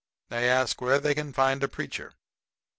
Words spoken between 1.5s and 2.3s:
a preacher.